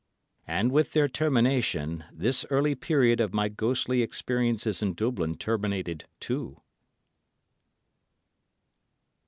[0.47, 6.59] And with their termination this early period of my ghostly experiences in Dublin terminated, too.